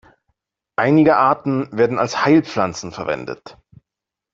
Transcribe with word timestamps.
Einige 0.77 1.15
Arten 1.17 1.71
werden 1.77 1.99
als 1.99 2.25
Heilpflanzen 2.25 2.91
verwendet. 2.91 3.59